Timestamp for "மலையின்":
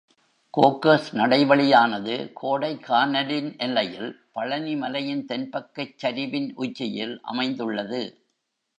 4.75-5.25